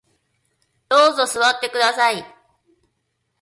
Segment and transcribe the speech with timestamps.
[0.89, 2.25] どうぞ座ってください